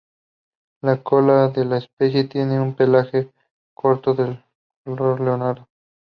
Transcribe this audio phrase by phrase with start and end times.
[0.81, 3.31] La cola de la especie tiene un pelaje
[3.75, 4.43] corto de
[4.83, 5.67] color leonado.